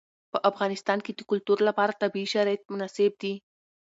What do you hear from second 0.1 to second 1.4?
په افغانستان کې د